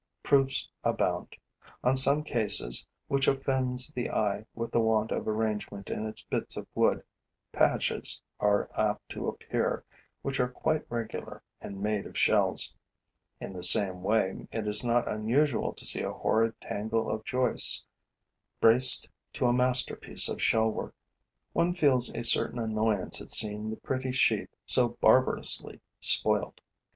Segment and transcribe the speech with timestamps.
[0.23, 1.35] Proofs abound.
[1.83, 6.57] On some case which offends the eye with the want of arrangement in its bits
[6.57, 7.03] of wood,
[7.51, 9.85] patches are apt to appear
[10.23, 12.75] which are quite regular and made of shells;
[13.39, 17.85] in the same way, it is not unusual to see a horrid tangle of joists
[18.59, 20.95] braced to a masterpiece of shell work.
[21.53, 26.59] One feels a certain annoyance at seeing the pretty sheath so barbarously spoilt.